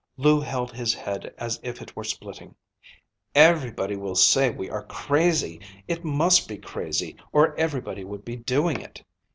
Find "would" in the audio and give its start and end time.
8.03-8.25